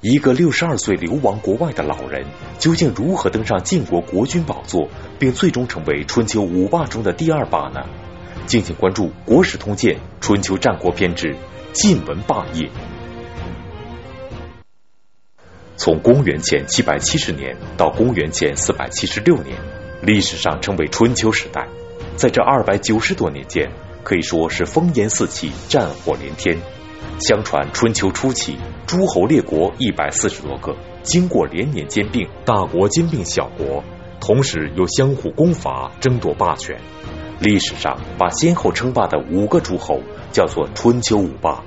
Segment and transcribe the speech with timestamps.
[0.00, 2.24] 一个六十二岁流亡国外的老人，
[2.60, 7.80] 究竟如何登上晋国国君宝座，并最终成为春秋五霸中的第二霸呢？
[8.46, 11.34] 敬请关注《国史通鉴·春秋战国篇》之
[11.72, 12.70] 晋文霸业。
[15.76, 19.56] 从公元前七百七十年到公元前四百七十六年，
[20.00, 21.66] 历史上称为春秋时代。
[22.14, 23.68] 在这二百九十多年间，
[24.04, 26.56] 可以说是烽烟四起，战火连天。
[27.20, 28.56] 相传春秋初期，
[28.86, 33.82] 诸侯列国一百四十多个，经过连年兼并，大国兼并小国，
[34.20, 36.80] 同时又相互攻伐，争夺霸权。
[37.40, 40.00] 历史上把先后称霸的五个诸侯
[40.32, 41.62] 叫做春秋五霸。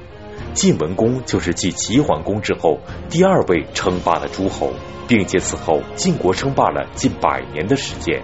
[0.54, 4.74] 晋文公就是继齐桓公之后第二位称霸的诸侯，
[5.08, 8.22] 并且此后晋国称霸了近百年的时间。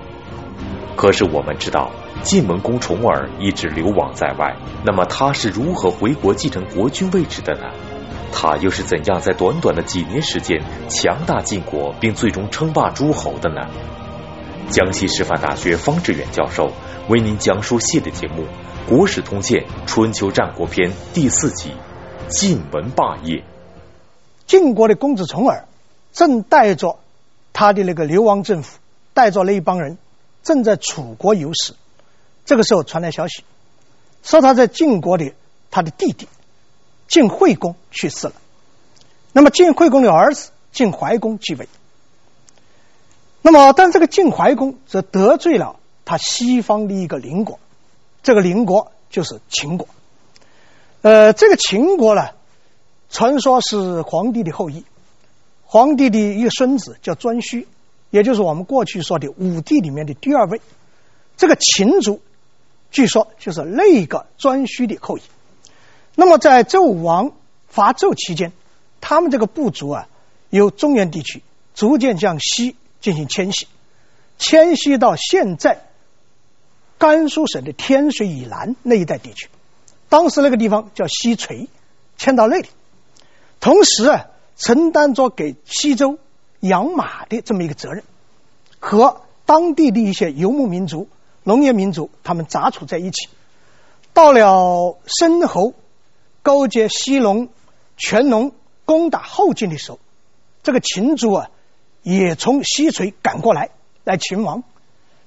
[0.96, 1.91] 可是我们知道。
[2.23, 7.71] 晋文公重耳一直流亡在外，那么他是如何回国继承国君位置的呢？
[8.34, 13.62] 他又是怎样在短短的几年时间强大晋国，并最终称霸诸侯的呢？
[14.70, 16.74] 江西师范大学方志远教授
[17.07, 18.43] 为您讲述系列节目
[18.90, 21.70] 《国史通鉴·春秋战国篇》第四集
[22.27, 23.37] 《晋文霸业》。
[24.46, 25.65] 晋国的公子重耳
[26.12, 26.99] 正带着
[27.54, 28.79] 他的那个流亡政府，
[29.13, 29.98] 带着那一帮人，
[30.43, 31.74] 正在楚国游史。
[32.48, 33.43] 这个时候传来消息，
[34.23, 35.34] 说他在晋国的
[35.70, 36.29] 他的弟弟
[37.09, 38.34] 晋惠公去世了。
[39.34, 41.68] 那么晋惠公的儿子晋怀公继位。
[43.41, 47.59] 那么，但这个晋怀公则得罪了他西方的一个邻国，
[48.23, 49.90] 这个邻国就是秦国。
[51.01, 52.29] 呃，这个秦国呢，
[53.09, 54.85] 传说是皇帝的后裔，
[55.65, 57.65] 皇帝的一个孙子叫颛顼，
[58.09, 60.62] 也就是我们过去说的五帝里面的第二位。
[61.35, 62.21] 这个秦族。
[62.91, 65.22] 据说就是那个颛顼的后裔。
[66.16, 67.31] 那么在周武王
[67.68, 68.52] 伐纣期间，
[69.02, 70.07] 他们这个部族啊，
[70.50, 71.44] 由中原地区
[71.75, 73.68] 逐渐向西进行迁徙，
[74.40, 75.85] 迁徙到现在
[76.97, 79.50] 甘肃省的天水以南那一带地区。
[80.09, 81.68] 当时那个地方叫西垂，
[82.18, 82.69] 迁到那里，
[83.59, 86.18] 同时啊，承担着给西周
[86.62, 88.04] 养马的这么一个责任，
[88.80, 91.08] 和当地的一些游牧民族。
[91.47, 93.30] 农业民族，他们杂处在一起。
[94.13, 95.74] 到了申侯
[96.44, 97.47] 勾结西戎、
[97.96, 98.52] 犬戎
[98.84, 100.00] 攻打后晋的时候，
[100.62, 101.50] 这个秦族啊，
[102.03, 103.69] 也从西陲赶过来
[104.03, 104.63] 来秦王，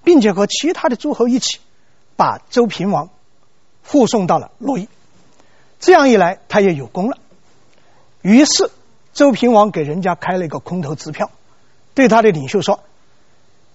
[0.05, 1.59] 并且和其他的诸侯一起
[2.17, 3.09] 把周平王
[3.83, 4.89] 护送到了洛邑。
[5.79, 7.17] 这样一来，他也有功了。
[8.21, 8.71] 于是
[9.15, 11.31] 周平王给人家开了一个空头支票，
[11.95, 12.81] 对他的领袖说：“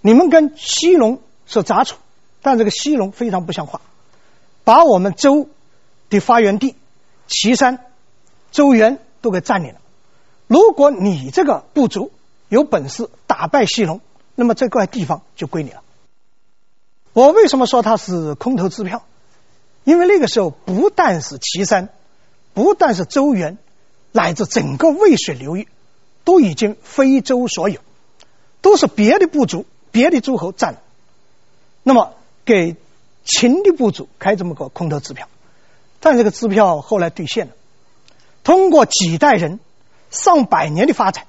[0.02, 1.96] 你们跟西戎是杂处。”
[2.46, 3.82] 但这个西戎非常不像话，
[4.64, 5.50] 把我们周
[6.12, 6.76] 的发源地
[7.26, 7.88] 岐山、
[8.52, 9.82] 周原都给占领了。
[10.46, 12.12] 如果你这个部族
[12.48, 14.00] 有本事打败西戎，
[14.36, 15.82] 那么这块地方就归你了。
[17.14, 19.02] 我为什么说它是空头支票？
[19.84, 21.90] 因为那个时候不但是岐山，
[22.54, 23.58] 不但是周原，
[24.12, 25.68] 乃至整个渭水流域
[26.24, 27.82] 都已经非周所有，
[28.62, 30.80] 都是别的部族、别的诸侯占了。
[31.82, 32.14] 那么。
[32.46, 32.76] 给
[33.24, 35.28] 秦的部族开这么个空头支票，
[36.00, 37.54] 但这个支票后来兑现了。
[38.44, 39.60] 通过几代人、
[40.12, 41.26] 上百年的发展，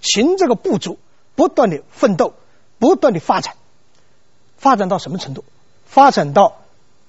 [0.00, 0.98] 秦这个部族
[1.34, 2.34] 不断的奋斗，
[2.78, 3.54] 不断的发展，
[4.56, 5.44] 发展到什么程度？
[5.86, 6.58] 发展到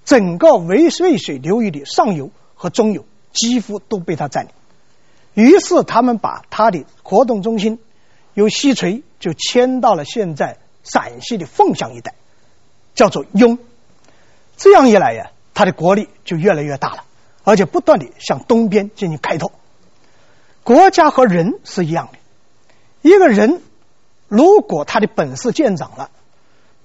[0.04, 4.52] 整个渭渭水流域的上游和中游几乎都被他占领。
[5.36, 7.80] 于是他们把他的活动中心
[8.34, 12.16] 由西垂就迁到了现在陕西的凤翔一带。
[12.94, 13.58] 叫做雍，
[14.58, 17.04] 这样一来呀，他的国力就越来越大了，
[17.44, 19.52] 而且不断地向东边进行开拓。
[20.64, 22.20] 国家和人是一样的，
[23.02, 23.62] 一个人
[24.28, 26.12] 如果他的本事见长了，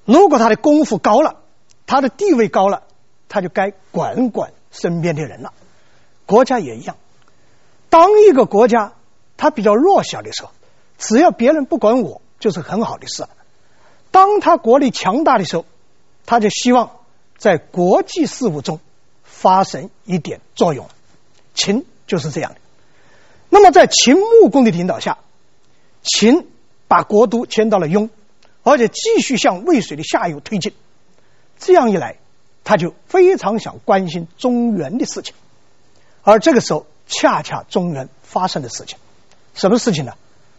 [0.05, 1.37] 如果他的功夫高了，
[1.87, 2.85] 他的地位高了，
[3.29, 5.53] 他就该管管身边的人了。
[6.25, 6.97] 国家也一样，
[7.91, 8.95] 当一个国家
[9.37, 10.51] 他比较弱小的时候，
[10.99, 13.27] 只要别人不管我，就是很好的事。
[14.11, 15.67] 当他国力强大的时候，
[16.27, 16.91] 他就希望
[17.39, 18.81] 在国际事务中
[19.23, 20.89] 发生一点作用，
[21.55, 22.59] 秦就是这样的。
[23.49, 25.19] 那么在秦穆公的领导下，
[26.03, 26.49] 秦
[26.89, 28.11] 把国都迁到了雍，
[28.65, 30.73] 而且继续向渭水的下游推进。
[31.59, 32.17] 这样一来，
[32.65, 35.35] 他就非常想关心中原的事情。
[36.23, 38.99] 而这个时候，恰恰中原发生的事情，
[39.55, 40.15] 什么事情呢？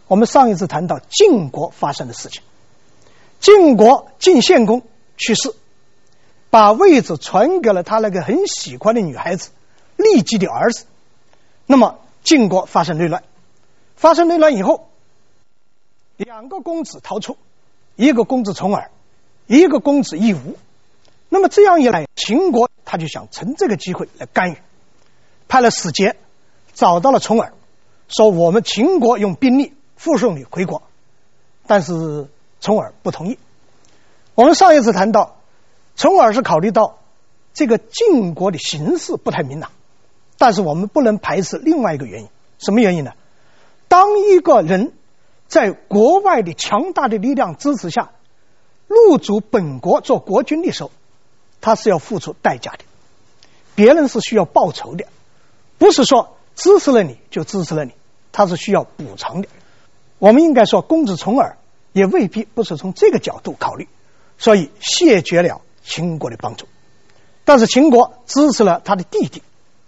[0.08, 2.42] 我们上一次谈到晋国发生的事情，
[3.42, 4.84] 晋国晋献公。
[5.18, 5.54] 去世，
[6.50, 9.50] 把位置传给了他那个很喜欢的女孩子
[9.98, 10.86] 酈姬的儿子。
[11.66, 13.24] 那么晋国发生内乱，
[13.96, 14.90] 发生内乱以后，
[16.16, 17.38] 两个公子逃出，
[17.96, 18.92] 一个公子重耳，
[19.48, 20.56] 一个公子义吾。
[21.30, 24.58] 那么这样一来，秦国他就想趁这个机会来干预，
[25.48, 26.16] 派了使节
[26.74, 27.54] 找到了重耳，
[28.08, 30.84] 说我们秦国用兵力护送你回国，
[31.66, 32.30] 但是
[32.62, 33.38] 重耳不同意。
[34.38, 35.38] 我们上一次谈到，
[35.96, 37.00] 重耳是考虑到
[37.56, 39.72] 这个晋国的形势不太明朗，
[40.38, 42.30] 但是我们不能排斥另外一个原因，
[42.60, 43.14] 什么原因呢？
[43.88, 44.94] 当一个人
[45.48, 48.12] 在国外的强大的力量支持下
[48.86, 50.92] 入主本国做国君的时候，
[51.60, 52.82] 他是要付出代价的，
[53.74, 55.06] 别人是需要报酬的，
[55.80, 57.94] 不是说支持了你就支持了你，
[58.32, 59.48] 他是需要补偿的。
[60.20, 61.58] 我们应该说，公子重耳
[61.92, 63.88] 也未必不是从这个角度考虑，
[64.38, 66.68] 所以谢绝了秦国的帮助。
[67.46, 69.42] 但是秦国支持了他的弟弟，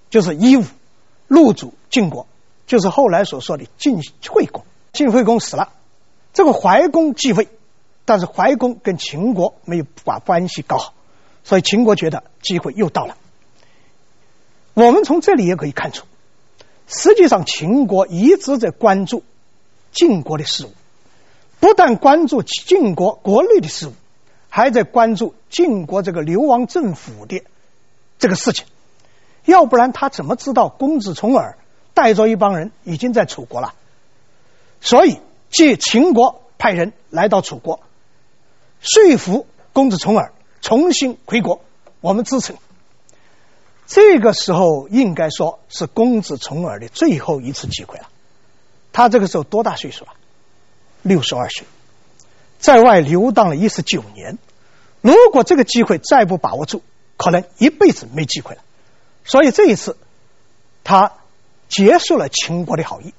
[0.10, 0.64] 就是义吾
[1.28, 2.28] 入主晋国，
[2.68, 4.64] 就是后来所说的晋惠公。
[4.92, 5.72] 晋惠公死了，
[6.34, 7.48] 这个怀公继位，
[8.06, 10.94] 但是怀公跟秦国没有把关系搞好。
[11.44, 13.16] 所以秦国觉得机会又到了。
[14.74, 16.06] 我们从这里也可以看出，
[16.88, 19.24] 实际上秦国一直在关注
[19.92, 20.72] 晋国的事务，
[21.60, 23.94] 不但关注晋国国内的事务，
[24.50, 27.44] 还在关注晋国这个流亡政府的
[28.18, 28.66] 这个事情。
[29.46, 31.58] 要不然他怎么知道公子重耳
[31.94, 33.74] 带着一帮人已经在楚国了？
[34.82, 35.20] 所以
[35.50, 37.80] 借秦国派人来到楚国，
[38.82, 40.34] 说服公子重耳。
[40.62, 41.62] 重新回国，
[42.02, 42.54] 我们支持。
[43.88, 48.10] 这个时候应该说是公子重耳的最后一次机会了。
[48.92, 50.12] 他这个时候多大岁数了？
[51.02, 51.66] 六十二岁，
[52.60, 54.38] 在外流荡了一十九年。
[55.02, 56.84] 如果这个机会再不把握住，
[57.18, 58.62] 可能一辈子没机会了。
[59.24, 59.98] 所以这一次，
[60.84, 61.14] 他
[61.68, 63.14] 结束了秦国的好意。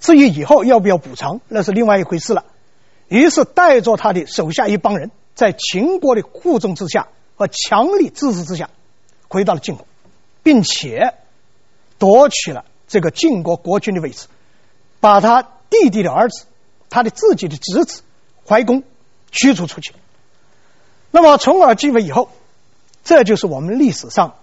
[0.00, 2.44] 至于以后要不要补偿，那是另外一回事了。
[3.08, 5.10] 于是带着他的手下一帮人。
[5.32, 8.68] 在秦国的护送之下和强力支持之下，
[9.26, 9.86] 回到了晋国，
[10.42, 11.14] 并且
[11.98, 14.26] 夺取了这个晋国国君的位置，
[14.98, 16.44] 把他弟弟的儿子、
[16.90, 18.02] 他的自己的侄子
[18.50, 18.82] 怀公
[19.30, 19.94] 驱逐出去。
[21.12, 22.30] 那么重耳继位以后，
[23.04, 24.34] 这就是我们历史上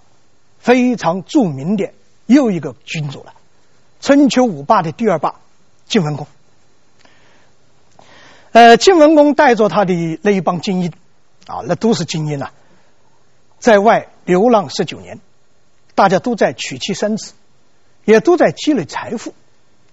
[0.59, 1.91] 非常著名的
[2.25, 3.33] 又一个君主了——
[3.99, 5.41] 春秋五霸的第二霸
[5.87, 6.25] 晋文公。
[8.53, 10.93] 呃，晋文公带着他的那一帮精英，
[11.47, 12.51] 啊，那都是精英呐，
[13.59, 15.19] 在外流浪十九年，
[15.95, 17.33] 大家都在娶妻生子，
[18.05, 19.33] 也都在积累财富，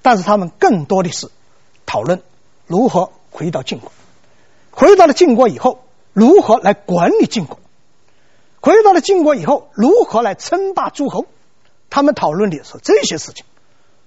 [0.02, 1.30] 但是他们更多的是
[1.84, 2.22] 讨论
[2.68, 3.92] 如何回到晋国，
[4.74, 7.58] 回到了晋国以后，如何来管理晋国，
[8.60, 11.26] 回到了晋国以后，如何来称霸诸侯，
[11.90, 13.44] 他们讨论的是这些事情，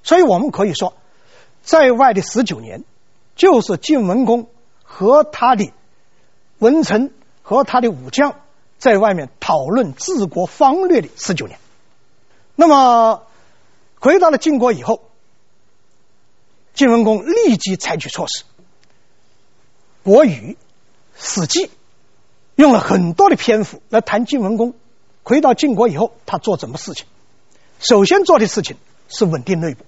[0.04, 0.94] 所以我们可以说，
[1.64, 2.84] 在外的十九年。
[3.36, 4.50] 就是晋文公
[4.82, 5.72] 和他的
[6.58, 8.34] 文臣和他的武将
[8.80, 11.60] 在外面讨论治国方略的十九年。
[12.56, 13.22] 那么
[14.00, 15.04] 回到了晋国以后，
[16.74, 18.44] 晋文公立即采取措施。
[20.08, 20.30] 《国语》
[21.18, 21.66] 《史记》
[22.56, 24.74] 用了很多的篇幅来谈晋文公
[25.22, 27.06] 回到晋国以后他做什么事情。
[27.82, 28.78] 首先做的事情
[29.10, 29.84] 是稳定内部，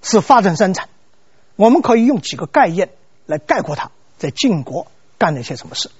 [0.00, 0.88] 是发展生产。
[1.56, 2.88] 我们可以用几个概念
[3.26, 4.86] 来概括他在晋国
[5.18, 5.90] 干了些什么事。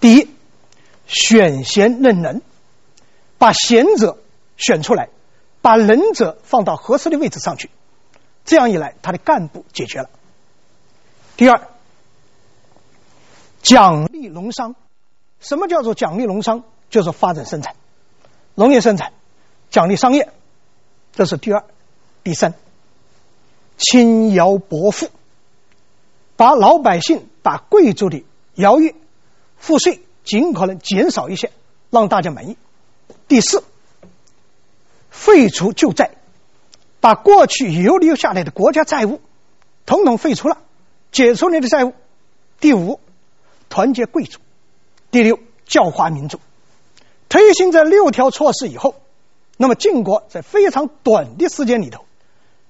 [0.00, 0.28] 第一，
[1.08, 2.40] 选贤任能，
[3.38, 4.16] 把贤者
[4.56, 5.08] 选出来，
[5.60, 7.68] 把能者放到合适的位置上去，
[8.44, 10.08] 这样一来，他的干部解决了。
[11.36, 11.66] 第二，
[13.62, 14.74] 奖励农商。
[15.40, 16.64] 什么叫做奖励农商？
[16.90, 17.76] 就是发展生产，
[18.54, 19.12] 农业生产，
[19.70, 20.32] 奖励商业，
[21.12, 21.64] 这是第二。
[22.24, 22.54] 第三。
[23.76, 25.08] 轻徭薄赋，
[26.34, 28.24] 把老百姓、把贵族的
[28.56, 28.96] 徭役、
[29.56, 31.52] 赋税尽可能减少一些，
[31.90, 32.56] 让大家满意。
[33.28, 33.62] 第四，
[35.10, 36.10] 废除旧债，
[36.98, 39.20] 把过去遗留下来的国家债务
[39.86, 40.58] 统统废除了，
[41.12, 41.92] 解除你的债务。
[42.58, 42.98] 第五，
[43.68, 44.38] 团结贵族。
[45.10, 46.40] 第六，教化民众。
[47.28, 48.94] 推行这六条措施以后，
[49.56, 52.04] 那么晋国在非常短的时间里头，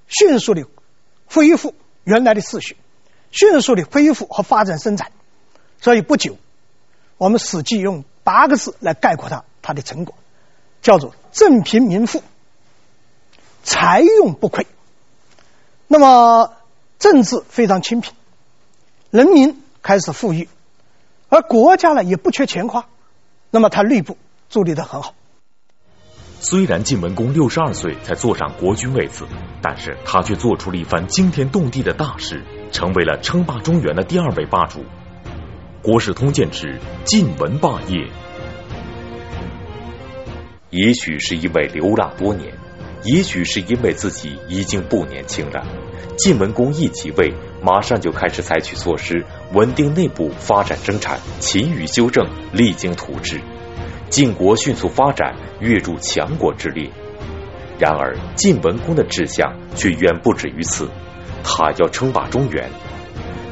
[0.07, 0.67] 迅速的。
[1.31, 1.75] 恢复
[2.05, 2.79] 原来的秩序，
[3.31, 5.13] 迅速的恢复和发展生产，
[5.79, 6.39] 所以不久，
[7.19, 10.15] 我们《史记》用八个字来概括它，它的成果
[10.81, 12.23] 叫做“政平民富，
[13.63, 14.65] 财用不匮”。
[15.87, 16.55] 那么
[16.99, 18.15] 政治非常清平，
[19.11, 20.49] 人民开始富裕，
[21.29, 22.87] 而国家呢也不缺钱花，
[23.51, 24.17] 那么他内部
[24.49, 25.15] 处理的很好。
[26.41, 29.27] 虽然晋文公六十二岁才坐上国君位子，
[29.61, 34.85] 但是他却做出了一番惊天动地的大事，成为了称霸中原的第二位霸主。
[35.83, 38.09] 国史通鉴之晋文霸业，
[40.71, 42.55] 也许是因为流浪多年，
[43.05, 45.67] 也许是因为自己已经不年轻了。
[46.17, 47.33] 晋文公一即位，
[47.63, 53.41] 马上就开始采取措施，稳定内部，发展生产，勤于修正，励精图治。
[54.11, 56.91] 晋国迅速发展，跃入强国之列。
[57.79, 60.89] 然而，晋文公的志向却远不止于此，
[61.43, 62.71] 他要称霸中原。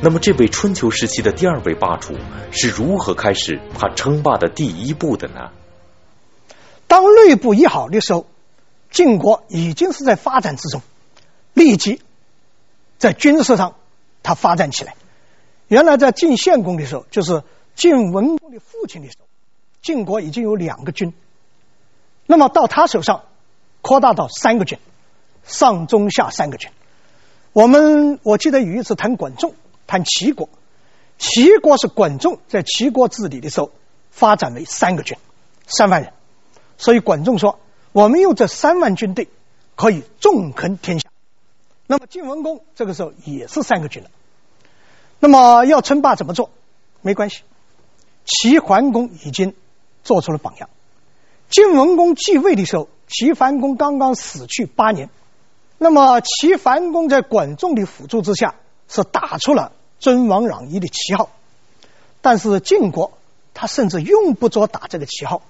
[0.02, 2.14] 那么，这位春秋时期的第二位霸主
[2.50, 5.50] 是如何开始他称霸的第一步的呢？
[6.86, 8.26] 当内部一好的时候，
[8.90, 10.82] 晋国已经是在发展之中，
[11.54, 12.02] 立即
[12.98, 13.76] 在军事上
[14.22, 14.94] 他发展起来。
[15.68, 17.42] 原来在晋献公的时候，就是
[17.74, 19.26] 晋文公的父亲的时候。
[19.82, 21.14] 晋国已经有两个军，
[22.26, 23.22] 那么到他手上
[23.82, 24.80] 扩大到三个军，
[25.44, 26.70] 上中下三个军。
[27.52, 29.54] 我们我记得有一次谈管仲，
[29.86, 30.48] 谈齐国，
[31.18, 33.70] 齐国是管仲在齐国治理的时候
[34.10, 35.16] 发展为三个军，
[35.68, 36.12] 三万人。
[36.78, 37.60] 所以管仲说，
[37.92, 39.28] 我们用这三万军队
[39.76, 41.08] 可以纵横天下。
[41.86, 44.10] 那么晋文公这个时候也是三个军了。
[45.18, 46.50] 那么要称霸怎么做？
[47.02, 47.42] 没关系，
[48.24, 49.54] 齐桓公已经。
[50.06, 50.70] 做出了榜样。
[51.50, 55.10] 晋文公继位的时候，齐桓公刚刚死去八年。
[55.78, 58.54] 那么齐桓公在管仲的辅助之下，
[58.88, 61.30] 是打出了尊王攘夷的旗号。
[62.20, 63.18] 但是晋国
[63.52, 65.42] 他甚至用不着打这个旗号，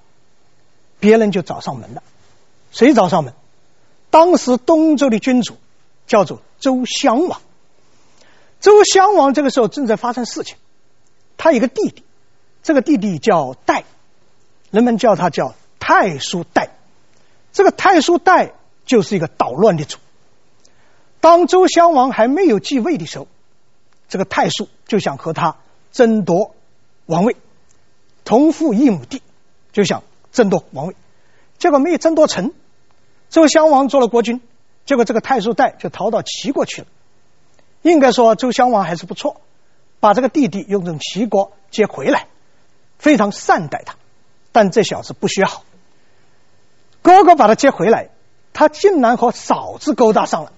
[1.00, 2.02] 别人就找上门了。
[2.72, 3.34] 谁找上门？
[4.08, 5.58] 当时东周的君主
[6.06, 7.42] 叫做周襄王。
[8.60, 10.56] 周襄王这个时候正在发生事情，
[11.36, 12.02] 他有个弟弟，
[12.62, 13.84] 这个弟弟叫代。
[14.72, 16.70] 人们叫他叫太叔代，
[17.52, 18.52] 这个太叔代
[18.84, 19.98] 就是一个捣乱的主。
[21.20, 23.28] 当周襄王还没有继位的时候，
[24.08, 25.56] 这个太叔就想和他
[25.92, 26.54] 争夺
[27.06, 27.36] 王位，
[28.24, 29.22] 同父异母弟，
[29.72, 30.96] 就想争夺王位，
[31.58, 32.52] 结果没有争夺成。
[33.30, 34.42] 周襄王做了国君，
[34.84, 36.88] 结果这个太叔代就逃到齐国去了。
[37.90, 39.40] 应该说周襄王还是不错，
[40.00, 42.26] 把这个弟弟用从齐国接回来，
[42.98, 43.94] 非常善待他。
[44.50, 45.62] 但这小子不学好，
[47.02, 48.08] 哥哥把他接回来，
[48.52, 50.52] 他竟然和嫂子勾搭上了，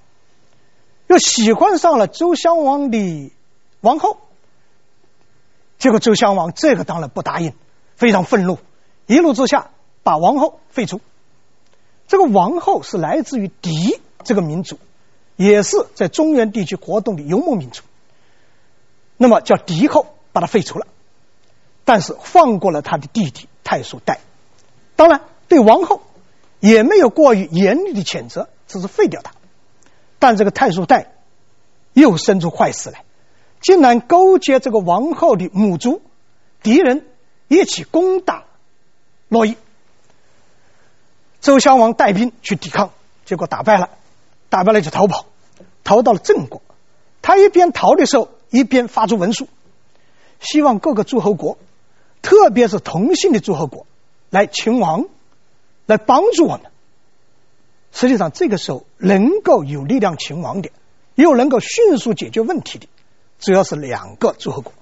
[1.06, 3.32] 又喜欢上了周襄王的
[3.80, 4.18] 王后。
[5.78, 7.52] 结果周襄王这个当然不答应，
[7.94, 8.58] 非常愤怒，
[9.06, 9.70] 一怒之下
[10.02, 11.00] 把王后废除。
[12.06, 14.78] 这个王后是来自于狄这个民族，
[15.38, 17.82] 也是在中原地区活动的游牧民族。
[19.16, 20.86] 那么叫狄后，把他废除了，
[21.86, 23.48] 但是放过了他的弟弟。
[23.64, 24.20] 太叔代，
[24.96, 26.00] 当然对王后
[26.58, 29.32] 也没有过于严厉的谴责，只是废掉他。
[30.18, 31.12] 但这个太叔代
[31.92, 33.04] 又生出坏事来，
[33.60, 36.00] 竟然勾结这个王后的母族
[36.62, 37.04] 敌人
[37.48, 38.44] 一起攻打
[39.28, 39.58] 洛邑。
[41.42, 42.92] 周襄王带兵去抵抗，
[43.26, 43.90] 结果打败了，
[44.48, 45.26] 打败了就逃跑，
[45.84, 46.62] 逃到了郑国。
[47.22, 49.48] 他一边逃的时候，一边发出文书，
[50.40, 51.58] 希望各个诸侯国。
[52.20, 53.86] 特别是同姓的诸侯国
[54.30, 55.06] 来秦王，
[55.86, 56.62] 来帮助我们。
[57.92, 60.70] 实际上，这个时候能够有力量秦王的，
[61.14, 62.88] 又能够迅速解决问题的，
[63.38, 64.72] 主要是两个诸侯国，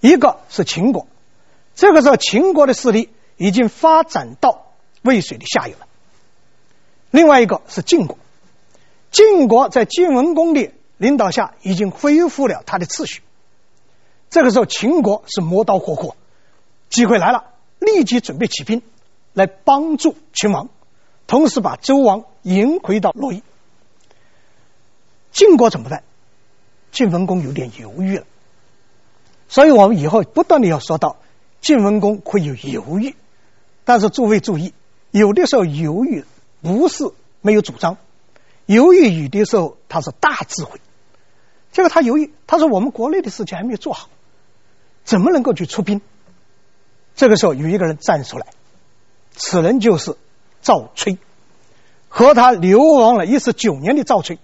[0.00, 1.06] 一个是秦国。
[1.74, 4.66] 这个时候，秦国的势力已经发展到
[5.02, 5.86] 渭水的下游了。
[7.10, 8.18] 另外一个是晋国，
[9.10, 13.22] 晋国在晋文公的领导下已经恢复了他的秩序。
[14.30, 16.16] 这个时候，秦国是磨刀霍霍。
[16.88, 17.44] 机会来了，
[17.78, 18.82] 立即准备起兵
[19.32, 20.68] 来帮助秦王，
[21.26, 23.42] 同时把周王迎回到洛邑。
[25.32, 26.02] 晋国怎么办？
[26.90, 28.24] 晋文公有点犹豫了，
[29.48, 31.18] 所以我们以后不断的要说到
[31.60, 33.14] 晋文公会有犹豫，
[33.84, 34.74] 但是诸位注意，
[35.12, 36.24] 有的时候犹豫
[36.60, 37.04] 不是
[37.40, 37.96] 没有主张，
[38.72, 40.80] 犹豫有的时候他是大智慧。
[41.72, 44.08] 这个他犹豫，他说我们国内的事情还没有做好，
[45.02, 46.00] 怎么能够去出兵？
[47.16, 48.46] 这个时候有一个人站出来，
[49.32, 50.16] 此人就是
[50.62, 51.18] 赵崔，
[52.08, 54.38] 和他流亡了一十九年的赵崔，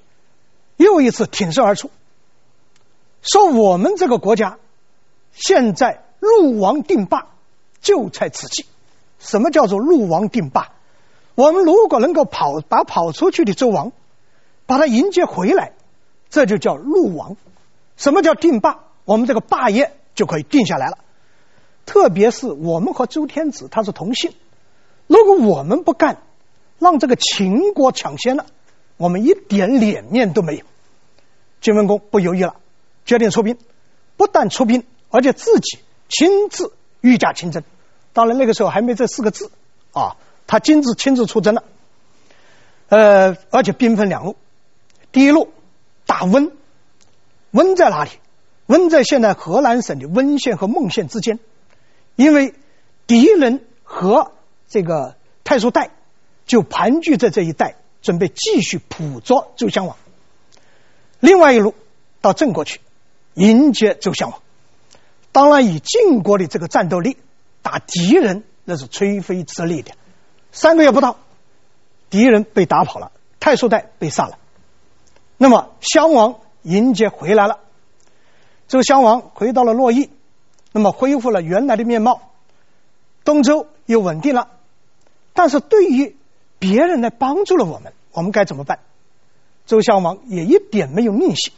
[0.76, 1.92] 又一次挺身而出，
[3.22, 4.58] 说我们这个国家
[5.32, 7.28] 现在入王定霸，
[7.80, 8.66] 就在此际。
[9.20, 10.72] 什么叫做入王定霸？
[11.36, 13.92] 我们如果能够跑把跑出去的周王，
[14.66, 15.72] 把他迎接回来，
[16.28, 17.36] 这就叫入王。
[17.96, 18.80] 什么叫定霸？
[19.04, 20.98] 我们这个霸业就可以定下来了。
[21.86, 24.32] 特别是我们和周天子他是同姓，
[25.06, 26.18] 如果我们不干，
[26.80, 28.46] 让这个秦国抢先了，
[28.96, 30.64] 我们一点脸面都没有。
[31.60, 32.56] 晋文公不犹豫了，
[33.04, 33.56] 决定出兵，
[34.16, 37.62] 不但出兵，而且自己亲自御驾亲征。
[38.12, 39.52] 当然那个时候还没这四个字
[39.92, 40.16] 啊，
[40.48, 41.62] 他亲自亲自出征了。
[42.88, 44.36] 呃，而且兵分两路，
[45.16, 45.50] 第一路
[46.04, 46.52] 打温，
[47.50, 48.10] 温在哪里？
[48.66, 51.38] 温在现在河南省的温县和孟县之间，
[52.16, 52.52] 因为
[53.06, 54.32] 敌人和
[54.68, 55.88] 这个太叔带
[56.44, 59.96] 就盘踞在这一带，准备继续捕捉周襄王。
[61.18, 61.74] 另外一路
[62.20, 62.82] 到郑国去
[63.32, 64.42] 迎接周襄王。
[65.32, 67.16] 当然，以晋国的这个战斗力
[67.62, 69.92] 打敌人，那是吹灰之力的。
[70.52, 71.16] 三个月不到，
[72.10, 74.36] 敌人被打跑了，太叔带被杀了。
[75.36, 77.60] 那么襄王迎接回来了。
[78.68, 80.10] 周襄王回到了洛邑，
[80.72, 82.20] 那么恢复了原来的面貌，
[83.24, 84.48] 东周又稳定了。
[85.34, 86.16] 但是对于
[86.58, 88.80] 别人来帮助了我们，我们该怎么办？
[89.66, 91.52] 周襄王也一点没有吝惜，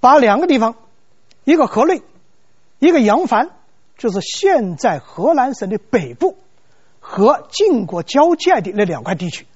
[0.00, 0.76] 把两个地方，
[1.44, 2.02] 一个河内，
[2.78, 3.50] 一个杨樊，
[3.98, 6.36] 就是现在河南省的北部
[7.00, 9.46] 和晋国交界的那两块地区，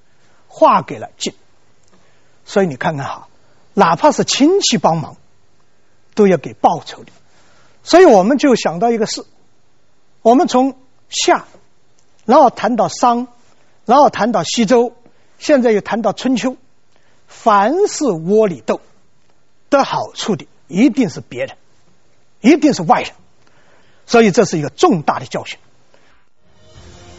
[0.49, 1.33] 划给了晋。
[2.45, 3.29] 所以你看看哈，
[3.75, 5.17] 哪怕是亲戚帮忙。
[6.17, 7.11] 都要给报酬的，
[7.83, 9.27] 所以我们就想到一个事：
[10.23, 11.47] 我们从夏，
[12.25, 13.27] 然后谈到商，
[13.85, 14.95] 然后谈到西周，
[15.41, 16.57] 现在又谈到春秋。
[17.27, 18.81] 凡是窝里斗
[19.71, 21.57] 得好处的，一定是别人，
[22.41, 23.11] 一定是外人。
[24.07, 25.59] 所以这是一个重大的教训。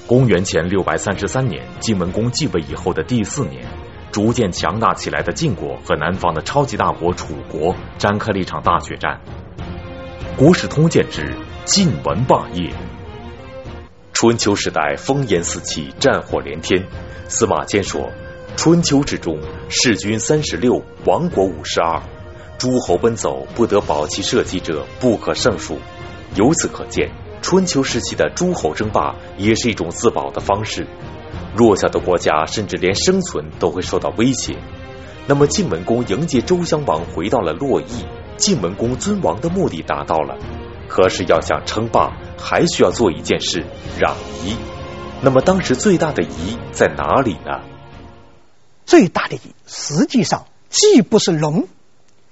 [0.08, 3.68] 公元前六百三十三年，晋文公继位以后的第四年。
[4.16, 9.20] 逐渐强大起来的晋国和南方的超级大国楚国展开了一场大决战。
[10.38, 12.72] 国史通鉴之晋文霸业。
[14.14, 16.82] 春秋时代烽烟四起，战火连天。
[17.28, 18.10] 司马迁说
[18.56, 22.02] ：“春秋之中，弑君三十六，亡国五十二，
[22.58, 25.78] 诸侯奔走，不得保其社稷者不可胜数。”
[26.36, 30.88] 由此可见，春秋时期的诸侯争霸也是一种自保的方式。
[31.56, 34.58] 弱小的国家甚至连生存都会受到威胁。
[35.28, 38.06] 那么晋文公迎接周襄王回到了洛邑，
[38.38, 40.38] 晋文公尊王的目的达到了。
[40.88, 43.66] 可是要想称霸，还需要做一件事——
[44.00, 44.14] 攘
[44.44, 44.56] 夷。
[45.22, 47.62] 那么当时最大的夷在哪里呢？
[48.86, 51.68] 最大的夷实际上既不是龙，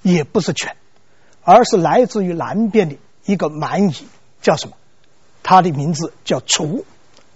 [0.02, 0.76] 也不是犬，
[1.44, 3.96] 而是来自于南边的一个蛮夷，
[4.42, 4.76] 叫什么？
[5.42, 6.86] 他的名字叫楚，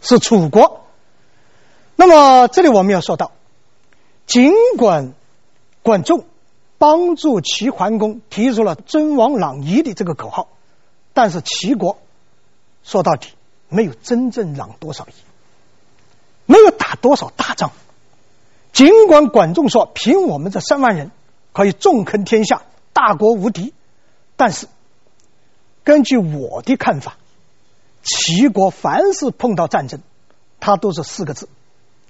[0.01, 0.86] 是楚国。
[1.99, 3.31] 那么这里我们要说到，
[4.27, 5.13] 尽管
[5.81, 6.25] 管仲
[6.77, 10.47] 帮助齐桓公提出了“尊王攘夷”的这个口号，
[11.13, 11.97] 但是齐国
[12.83, 13.29] 说到底
[13.67, 15.11] 没有真正攘多少夷，
[16.45, 17.71] 没有打多少大仗。
[18.73, 21.09] 尽管管仲说凭我们这三万人
[21.51, 22.61] 可以纵横天下，
[22.93, 23.73] 大国无敌，
[24.35, 24.67] 但是
[25.83, 27.17] 根据我的看法，
[28.03, 30.01] 齐国凡是碰到战争，
[30.59, 31.49] 他都是四个字。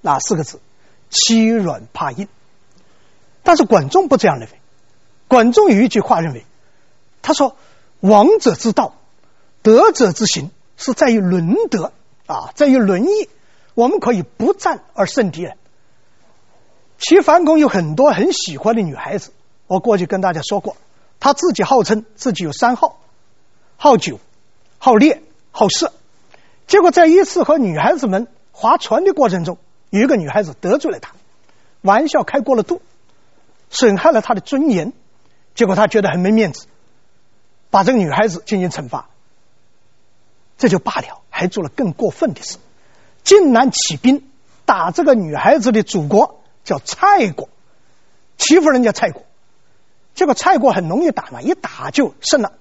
[0.02, 0.60] 哪四个字？
[1.10, 2.28] 欺软怕硬。
[3.44, 4.60] 但是管仲不这样认为。
[5.28, 6.46] 管仲有一句话认为，
[7.22, 7.56] 他说
[8.00, 8.94] ：“王者之道，
[9.62, 11.92] 德者之行，是在于伦德
[12.28, 13.30] 啊，在于伦义。
[13.74, 15.58] 我们可以不战而胜敌人。”
[16.98, 19.32] 齐桓公有很多很喜欢的女孩子，
[19.68, 20.78] 我过去跟大家说过，
[21.20, 23.00] 他自己号称自己有三好：
[23.76, 24.20] 好酒、
[24.78, 25.94] 好猎、好色。
[26.68, 29.58] 结果在一次和女孩子们划船的过程中，
[29.90, 31.14] 有一个女孩子得罪了他，
[31.82, 32.82] 玩笑开过了度，
[33.70, 34.94] 损害了他的尊严，
[35.56, 36.68] 结果他觉得很没面子，
[37.70, 39.08] 把这个女孩子进行惩罚。
[40.58, 42.58] 这就罢了，还做了更过分的事，
[43.24, 44.28] 竟然起兵
[44.66, 47.48] 打这个女孩子的祖国，叫蔡国，
[48.38, 49.24] 欺负人家蔡国。
[50.16, 52.54] 结果蔡国很容易打嘛，一打就胜了。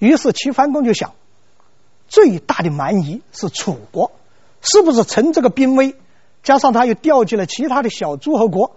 [0.00, 1.14] 于是齐桓公就想，
[2.08, 4.10] 最大的蛮夷是楚国，
[4.60, 5.94] 是不是趁这个兵威？
[6.44, 8.76] 加上他又调集了其他的小诸侯国，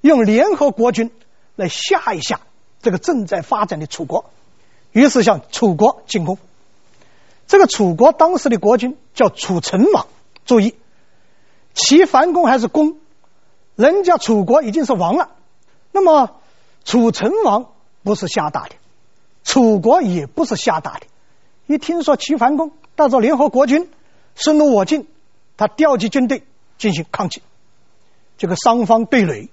[0.00, 1.10] 用联合国军
[1.56, 2.40] 来吓一吓
[2.82, 4.26] 这个正在发展的楚国，
[4.92, 6.36] 于是向楚国进攻。
[7.46, 10.08] 这个楚国当时的国君叫楚成王，
[10.44, 10.74] 注意，
[11.72, 12.98] 齐桓公还是公，
[13.76, 15.30] 人家楚国已经是王了。
[15.92, 16.40] 那么
[16.84, 17.70] 楚成王
[18.02, 18.74] 不是瞎打的，
[19.44, 21.06] 楚国也不是瞎打的。
[21.66, 23.88] 一听说齐桓公带着联合国军
[24.34, 25.06] 深入我境，
[25.56, 26.42] 他调集军队。
[26.78, 27.42] 进行抗击，
[28.38, 29.48] 这个双方对垒，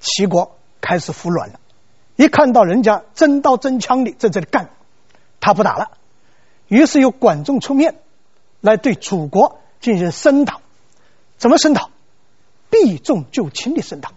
[0.00, 1.60] 齐国开始服软了。
[2.16, 4.70] 一看到人家真刀真枪的在这里干，
[5.40, 5.90] 他不打了。
[6.66, 7.96] 于是由管仲出面
[8.60, 10.60] 来对楚国进行声讨。
[11.38, 11.90] 怎么声讨？
[12.70, 14.12] 避重就轻的声讨。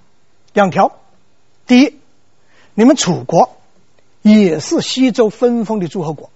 [0.54, 0.98] 两条：
[1.68, 2.00] 第一，
[2.74, 3.56] 你们楚国
[4.22, 6.32] 也是西周分封的诸侯国，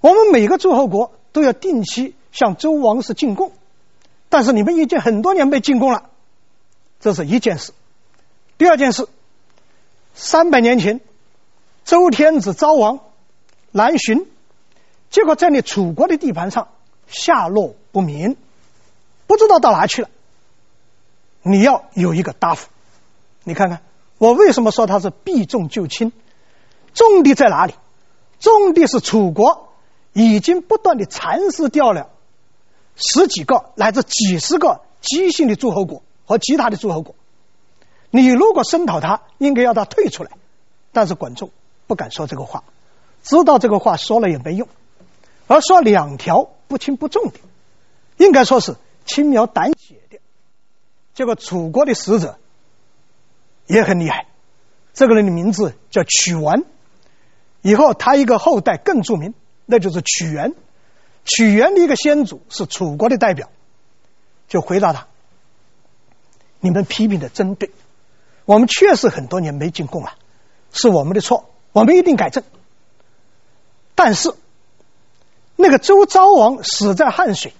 [0.00, 3.52] 我们每个诸侯国都要定期向周王室进贡，
[4.34, 6.10] 但是你们已经很多年没进攻了，
[6.98, 7.70] 这是一件事。
[8.58, 9.06] 第二件事，
[10.12, 11.00] 三百年前，
[11.84, 12.98] 周天子昭王
[13.70, 14.26] 南巡，
[15.08, 16.66] 结果在你楚国的地盘上
[17.06, 18.36] 下落不明，
[19.28, 20.08] 不知道到哪去了。
[21.42, 22.70] 你要有一个答复。
[23.44, 23.82] 你看看，
[24.18, 26.10] 我为什么说他是避重就轻？
[26.92, 27.74] 重的在哪里？
[28.40, 29.68] 重的是楚国
[30.12, 32.10] 已经不断的蚕食掉了
[32.96, 37.14] 十几个乃至几十个姬姓的诸侯国和其他的诸侯国。
[38.10, 40.30] 你如果声讨他，应该要他退出来，
[40.92, 41.50] 但是管仲
[41.86, 42.62] 不敢说这个话，
[43.24, 44.68] 知道这个话说了也没用，
[45.48, 47.40] 而说两条不轻不重的，
[48.16, 50.20] 应该说是轻描淡写的。
[51.14, 52.38] 结果楚国的使者
[53.66, 54.28] 也很厉害，
[54.92, 56.62] 这个人的名字叫曲完，
[57.62, 59.34] 以后他一个后代更著名，
[59.66, 60.54] 那就是曲原。
[61.24, 63.48] 屈原的一个先祖是楚国的代表，
[64.48, 65.06] 就回答他
[66.60, 67.70] ：“你们批评的真对。”
[68.44, 70.12] 我们确实很多年没进贡了，
[70.70, 72.44] 是我们的错，我们一定改正。
[73.94, 74.34] 但是，
[75.56, 77.54] 那个周昭王死在汉水，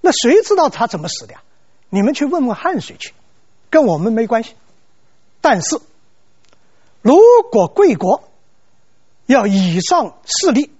[0.00, 1.42] 那谁知道他怎么死的呀？
[1.90, 3.12] 你们去问问汉水去，
[3.68, 4.54] 跟我们没关系。
[5.42, 5.78] 但是，
[7.02, 7.18] 如
[7.50, 8.24] 果贵国
[9.26, 10.70] 要以上势力，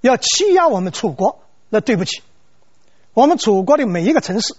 [0.00, 2.22] 要欺压我们楚国，那对不起，
[3.14, 4.54] 我们楚国的每一个城市，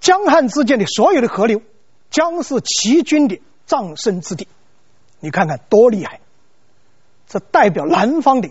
[0.00, 1.62] 江汉之间的所有的河流。
[2.10, 4.48] 将是齐军的葬身之地，
[5.20, 6.18] 你看看多厉害！
[7.28, 8.50] 这代表南方的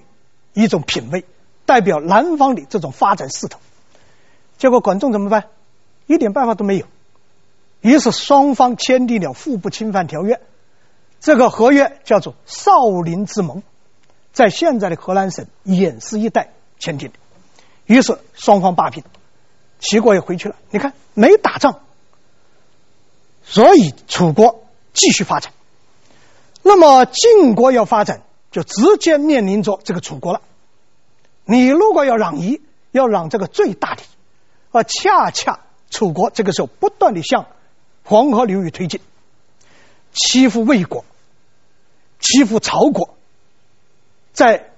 [0.54, 1.26] 一种品位，
[1.66, 3.60] 代表南方的这种发展势头。
[4.58, 5.50] 结果管仲怎么办？
[6.08, 6.86] 一点办法都没有。
[7.82, 10.40] 于是双方签订了互不侵犯条约，
[11.20, 12.72] 这个合约叫做少
[13.04, 13.62] 林之盟，
[14.40, 17.12] 在现在的河南省偃师一带签订。
[17.86, 19.04] 于是双方罢兵，
[19.80, 20.56] 齐国也回去了。
[20.70, 21.82] 你看没打仗。
[23.44, 25.52] 所以楚国继续发展，
[26.64, 30.42] 那么晋国要发展，就直接面临着这个楚国了。
[31.44, 34.04] 你如果要攘夷，要让这个最大的，
[34.72, 37.48] 而恰恰楚国这个时候不断的向
[38.06, 39.02] 黄河流域推进，
[40.14, 41.04] 欺负魏国，
[42.22, 43.16] 欺负曹国。
[44.34, 44.72] 在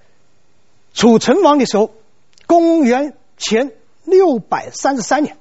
[0.93, 1.91] 楚成王的时候，
[2.47, 3.71] 公元前
[4.05, 5.37] 六百三十三年。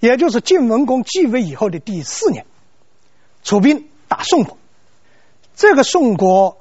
[0.00, 2.46] 也就是晋文公继位以后的第四年，
[3.42, 4.56] 楚兵打宋国。
[5.56, 6.56] 这个宋国，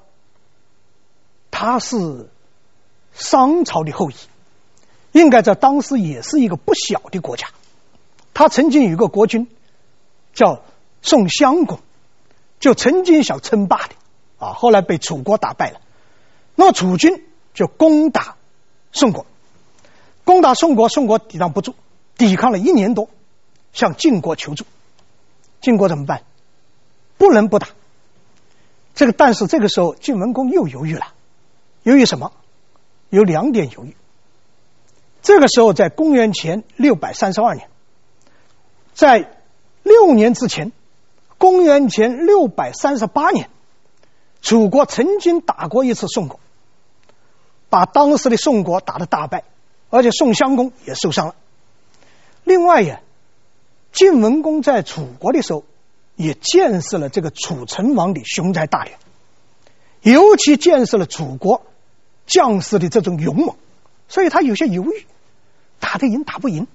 [1.52, 2.32] 他是
[3.14, 4.16] 商朝的后裔，
[5.12, 7.50] 应该在当时也是一个不小的国家。
[8.34, 9.48] 他曾经有一个国君
[10.34, 10.64] 叫
[11.04, 11.78] 宋襄公，
[12.60, 13.94] 就曾经想称霸的
[14.40, 15.80] 啊，后来被楚国打败了。
[16.60, 18.36] 那么楚军就攻打
[18.92, 19.26] 宋国，
[20.26, 21.76] 攻打宋国，宋国抵挡不住，
[22.18, 23.08] 抵抗了一年多。
[23.74, 24.66] 向晋国求助，
[25.62, 26.24] 晋国怎么办？
[27.20, 27.68] 不能不打。
[28.96, 31.14] 这个，但是这个时候晋文公又犹豫了，
[31.84, 32.32] 犹豫什么？
[33.12, 33.96] 有两点犹豫。
[35.22, 37.70] 这个时候，在公元前六百三十二年，
[38.96, 39.38] 在
[39.84, 40.72] 六年之前，
[41.38, 43.52] 公元前六百三十八年，
[44.42, 46.40] 楚国曾经打过一次宋国，
[47.70, 49.44] 把当时的宋国打得大败，
[49.90, 51.36] 而且宋襄公也受伤了。
[52.44, 53.02] 另外也。
[53.94, 55.64] 晋文公在楚国的时候，
[56.16, 58.96] 也见识了这个楚成王的雄才大略，
[60.02, 61.64] 尤其见识了楚国
[62.28, 63.56] 将士的这种勇猛，
[64.08, 65.08] 所以他有些犹豫，
[65.80, 66.68] 打得赢打不赢。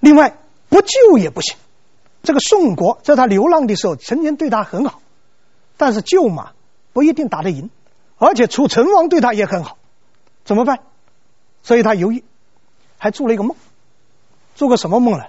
[0.00, 0.38] 另外，
[0.70, 1.56] 不救也不行。
[2.24, 5.02] 这个宋国在他流浪的时候，曾经对他很好，
[5.76, 6.50] 但是救嘛，
[6.92, 7.70] 不一定打得赢，
[8.18, 9.76] 而且楚成王对他也很好，
[10.44, 10.80] 怎么办？
[11.62, 12.24] 所以他犹豫，
[12.98, 13.56] 还做了一个梦，
[14.54, 15.24] 做个什么梦呢？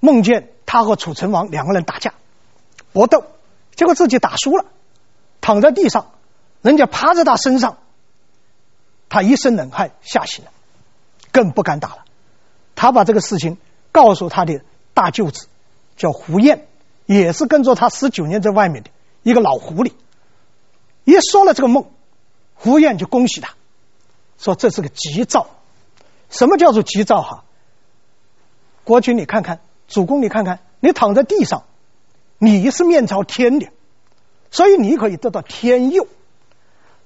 [0.00, 2.14] 梦见他和楚成王两个人打架
[2.92, 3.24] 搏斗，
[3.74, 4.66] 结果自己打输了，
[5.40, 6.12] 躺在地上，
[6.62, 7.78] 人家趴在他身上，
[9.08, 10.50] 他一身冷汗吓醒了，
[11.32, 12.04] 更不敢打了。
[12.74, 13.56] 他把这个事情
[13.92, 14.62] 告诉他的
[14.94, 15.46] 大舅子，
[15.96, 16.66] 叫胡彦，
[17.06, 18.90] 也是跟着他十九年在外面的
[19.22, 19.92] 一个老狐狸。
[21.04, 21.90] 一说了这个梦，
[22.54, 23.54] 胡彦就恭喜他，
[24.38, 25.46] 说这是个吉兆。
[26.30, 27.22] 什么叫做吉兆？
[27.22, 27.44] 哈，
[28.84, 29.60] 国君你看看。
[29.86, 31.64] 主公，你看看，你躺在地上，
[32.38, 33.68] 你是面朝天的，
[34.50, 36.08] 所以你可以得到天佑。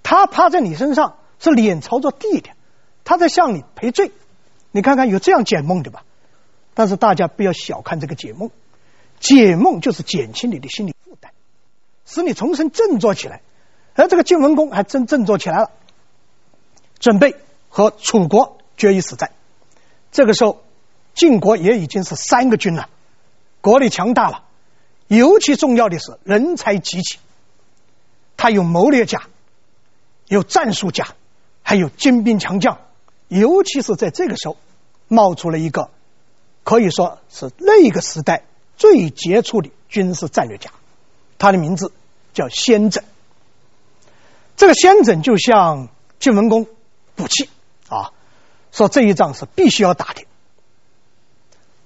[0.05, 2.51] 他趴在你身上是脸朝着地的，
[3.03, 4.13] 他在向你赔罪。
[4.71, 6.05] 你看看有这样解梦的吧？
[6.73, 8.53] 但是大家不要小看这个解梦，
[9.19, 11.33] 解梦就是减轻你的心理负担，
[12.07, 13.43] 使你重新振作起来。
[13.99, 15.73] 而这个晋文公还真振作起来了，
[17.01, 17.35] 准备
[17.69, 19.33] 和楚国决一死战。
[20.13, 20.63] 这个时候，
[21.15, 22.89] 晋国也已经是三个军了，
[23.61, 24.45] 国力强大了。
[25.09, 27.19] 尤其重要的是人才济济，
[28.37, 29.23] 他有谋略家，
[30.29, 31.09] 有战术家，
[31.65, 32.79] 还有精兵强将。
[33.27, 34.57] 尤其是在这个时候，
[35.09, 35.91] 冒出了一个
[36.63, 38.45] 可以说是那个时代
[38.77, 40.71] 最杰出的军事战略家，
[41.37, 41.91] 他的名字
[42.33, 43.03] 叫先正。
[44.59, 46.67] 这个先軫就向晋文公
[47.17, 47.49] 鼓气
[47.89, 48.11] 啊，
[48.73, 50.27] 说这一仗是必须要打的，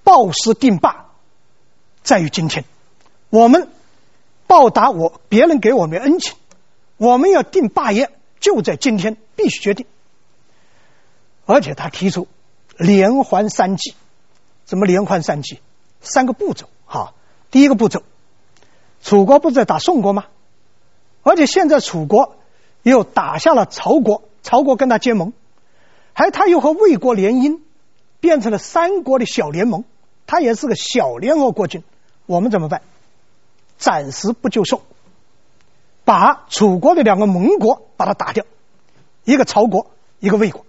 [0.03, 1.11] 报师定霸
[2.03, 2.65] 在于今天。
[3.29, 3.69] 我们
[4.47, 6.35] 报答我别人给我们恩情，
[6.97, 9.85] 我们要定霸业，就在今天必须决定。
[11.45, 12.27] 而且他提出
[12.79, 13.95] 连环三计，
[14.65, 15.61] 怎么连环三计？
[16.01, 17.13] 三个步骤哈。
[17.51, 18.03] 第一个步骤，
[19.03, 20.25] 楚国不是在打宋国吗？
[21.23, 22.37] 而且现在楚国
[22.83, 25.33] 又打下了曹国，曹国跟他结盟，
[26.13, 27.61] 还他又和魏国联姻，
[28.21, 29.85] 变成了三国的小联盟，
[30.27, 31.83] 他也是个小联合国军，
[32.27, 32.83] 我们怎么办？
[33.79, 34.83] 暂时不救受，
[36.05, 38.45] 把楚国的两个盟国把它打掉，
[39.25, 39.91] 一个曹国，
[40.21, 40.65] 一个魏国。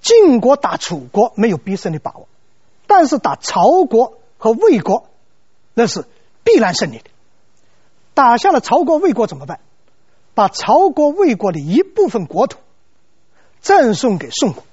[0.00, 2.26] 晋国打楚国没有必胜的把握，
[2.86, 5.08] 但是打曹国和魏国
[5.74, 6.06] 那是
[6.42, 7.04] 必然胜利的。
[8.14, 9.60] 打下了曹国、魏国怎么办？
[10.40, 12.56] 把曹国、魏国的一部分国土
[13.60, 14.64] 赠送给宋国，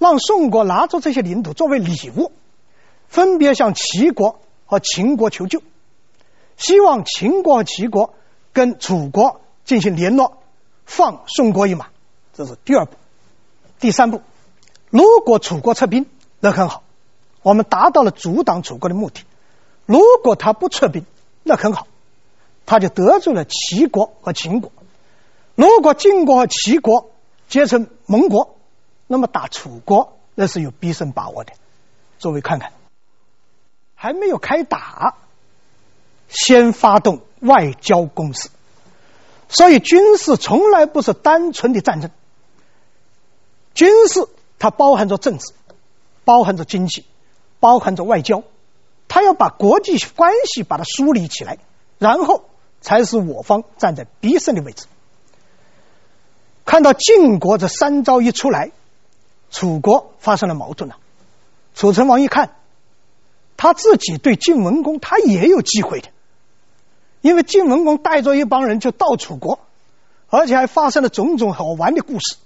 [0.00, 2.32] 让宋国拿着这些领土作为礼物，
[3.06, 5.62] 分别向齐国和秦国求救。
[6.56, 8.14] 希望秦国和齐国
[8.52, 10.38] 跟楚国进行联络，
[10.86, 11.86] 放宋国一马，
[12.34, 12.96] 这是第二步。
[13.78, 14.22] 第三步，
[14.90, 16.06] 如果楚国撤兵，
[16.40, 16.82] 那很好，
[17.42, 19.20] 我们达到了阻挡楚国的目的；
[19.84, 21.06] 如果他不撤兵，
[21.44, 21.86] 那很好，
[22.64, 24.72] 他就得罪了齐国和秦国。
[25.56, 27.10] 如果晋国和齐国
[27.48, 28.56] 结成盟国，
[29.08, 31.52] 那么打楚国那是有必胜把握的。
[32.20, 32.72] 诸位看看，
[33.94, 35.16] 还没有开打。
[36.28, 38.48] 先发动外交攻势，
[39.48, 42.10] 所以军事从来不是单纯的战争。
[43.74, 44.26] 军事
[44.58, 45.52] 它包含着政治，
[46.24, 47.04] 包含着经济，
[47.60, 48.42] 包含着外交，
[49.06, 51.58] 它要把国际关系把它梳理起来，
[51.98, 52.44] 然后
[52.80, 54.86] 才是我方站在必胜的位置。
[56.66, 58.72] 看到晋国这三招一出来，
[59.50, 60.98] 楚国发生了矛盾了。
[61.74, 62.56] 楚成王一看，
[63.56, 66.08] 他自己对晋文公他也有机会的。
[67.22, 69.60] 因为晋文公带着一帮人就到楚国，
[70.28, 72.36] 而且还发生了种种好玩的故事。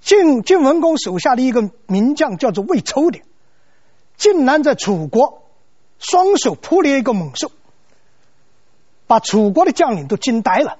[0.00, 3.20] 晋晋文公手下的一个名将叫做魏抽的，
[4.16, 5.42] 竟然在楚国
[5.98, 7.52] 双手扑了一个猛兽，
[9.06, 10.78] 把楚国的将领都惊呆了。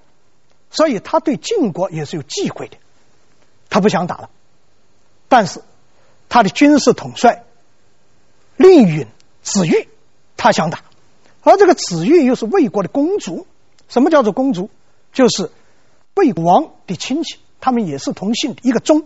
[0.71, 2.77] 所以他对晋国也是有忌讳的，
[3.69, 4.31] 他不想打了。
[5.29, 5.63] 但是
[6.29, 7.45] 他的军事统帅
[8.57, 9.07] 令尹
[9.43, 9.89] 子玉，
[10.37, 10.83] 他想打。
[11.43, 13.47] 而这个子玉又是魏国的公族，
[13.89, 14.71] 什么叫做公族？
[15.13, 15.51] 就是
[16.15, 19.05] 魏王的亲戚，他们也是同姓一个宗，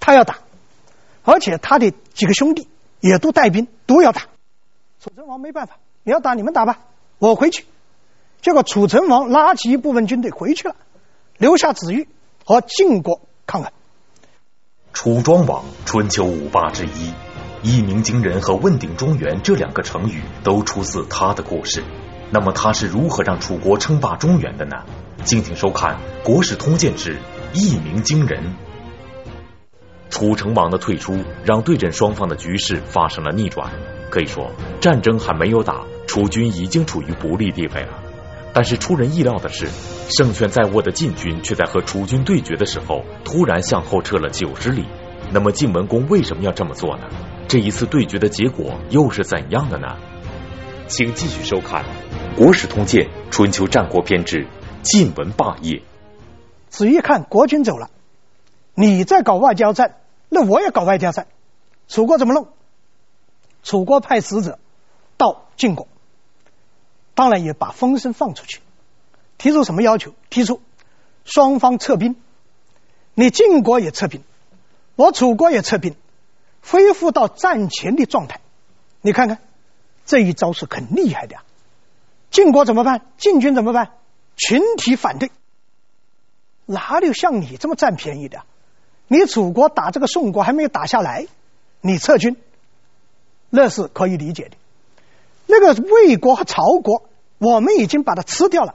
[0.00, 0.38] 他要打，
[1.24, 2.68] 而且他的几个兄弟
[3.00, 4.22] 也都带兵，都要打。
[5.00, 6.84] 楚成王没办法，你要打你们打吧，
[7.18, 7.66] 我回去。
[8.40, 10.76] 结果楚成王拉起一部分军队回去了，
[11.42, 12.06] 留下子玉
[12.44, 13.72] 和晋国抗衡。
[14.92, 17.12] 楚庄王，春秋五霸之一。
[17.64, 21.82] 一鸣惊人和问鼎中原这两个成语都出自他的故事，
[22.30, 24.84] 那么他是如何让楚国称霸中原的呢？
[25.24, 27.18] 敬请收看《国史通鉴之
[27.52, 28.44] 一鸣惊人》。
[30.10, 33.72] 楚成王的退出让对阵双方的局势发生了逆转，
[34.10, 37.98] 可以说战争还没有打，楚军已经处于不利地位了。
[38.52, 39.68] 但是出人意料的是，
[40.10, 44.86] 胜券在握的晋军却在和楚军对决的时候突然向后撤了九十里。
[45.32, 47.04] 那么晋文公为什么要这么做呢？
[47.48, 49.96] 这一次对决的结果又是怎样的呢？
[50.88, 51.84] 请继续收看
[52.36, 54.46] 《国史通鉴·春秋战国篇》之
[54.82, 55.82] 晋文霸业。
[56.68, 57.88] 子玉看国军走了，
[58.74, 59.96] 你在搞外交战，
[60.28, 61.26] 那我也搞外交战。
[61.88, 62.48] 楚国怎么弄？
[63.62, 64.58] 楚国派使者
[65.16, 65.88] 到晋国，
[67.14, 68.60] 当然也把风声放出去，
[69.38, 70.14] 提出什么要求？
[70.30, 70.60] 提出
[71.24, 72.16] 双方撤兵，
[73.14, 74.22] 你晋国也撤兵，
[74.96, 75.94] 我楚国也撤兵。
[76.64, 78.40] 恢复到战前的状态，
[79.00, 79.38] 你看看
[80.06, 81.44] 这一招是很厉害的啊！
[82.30, 83.02] 晋国怎么办？
[83.18, 83.94] 晋军怎么办？
[84.36, 85.32] 群体反对，
[86.66, 88.44] 哪里有像你这么占便宜的？
[89.08, 91.26] 你楚国打这个宋国还没有打下来，
[91.80, 92.36] 你撤军，
[93.50, 94.56] 那是可以理解的。
[95.52, 97.04] 那个魏国和曹国，
[97.36, 98.74] 我们已经把它吃掉了，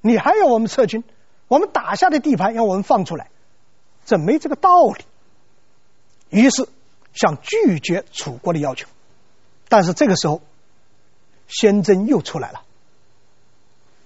[0.00, 1.04] 你还要我们撤军？
[1.46, 3.30] 我们打下的地盘要我们放出来，
[4.04, 5.04] 这没这个道理。
[6.30, 6.68] 于是
[7.14, 8.88] 想拒绝楚国的要求，
[9.68, 10.42] 但是这个时候，
[11.46, 12.62] 先真又出来了，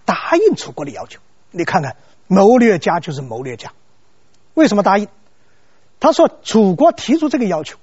[0.05, 1.21] 答应楚国的要求。
[1.51, 3.73] 你看看，谋略家就是谋略家，
[4.53, 5.09] 为什么答应？
[5.99, 7.79] 他说楚国提出这个要求，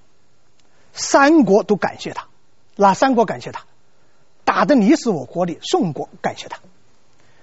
[0.93, 2.27] 三国都感谢他，
[2.75, 3.65] 哪三国感谢他？
[4.47, 6.59] 打得你死我活的宋国感谢他，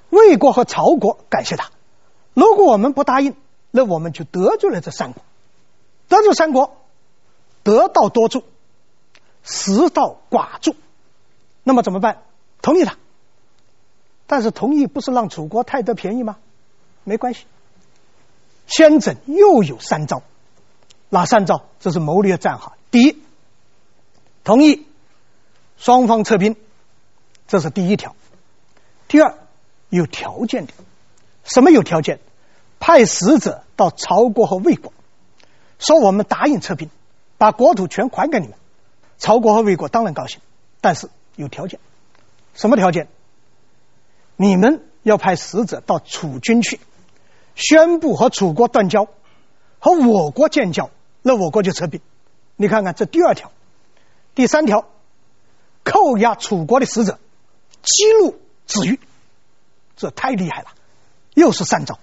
[0.09, 1.71] 魏国和曹国感谢他。
[2.33, 3.37] 如果我们不答应，
[3.71, 5.23] 那我们就得罪了这三国，
[6.09, 6.79] 得罪三国，
[7.63, 8.43] 得道多助，
[9.43, 10.75] 失道寡助。
[11.63, 12.23] 那么怎么办？
[12.63, 12.97] 同意他，
[14.27, 16.39] 但是同意不是让楚国太得便宜吗？
[17.05, 17.45] 没关系。
[18.67, 20.23] 先軫又有三招，
[21.11, 21.67] 哪三招？
[21.81, 22.79] 这是谋略战哈。
[22.91, 23.23] 第一，
[24.43, 24.87] 同意
[25.77, 26.57] 双方撤兵，
[27.47, 28.15] 这是第一条。
[29.09, 29.35] 第二，
[29.89, 30.73] 有条件的。
[31.45, 32.21] 什么有条件？
[32.81, 34.93] 派使者到曹国和魏国，
[35.79, 36.91] 说我们答应撤兵，
[37.39, 38.57] 把国土全还给你们。
[39.17, 40.41] 曹国和魏国当然高兴，
[40.83, 41.81] 但是有条件。
[42.53, 43.09] 什么条件？
[44.37, 46.79] 你们要派使者到楚军去，
[47.55, 49.09] 宣布和楚国断交，
[49.79, 50.91] 和我国建交，
[51.23, 52.03] 那我国就撤兵。
[52.57, 53.51] 你看看这第二条，
[54.35, 54.87] 第三条，
[55.85, 57.19] 扣押楚国的使者，
[57.85, 58.99] 激怒子玉，
[59.97, 60.69] 这太厉害了。
[61.35, 61.99] 又是三招，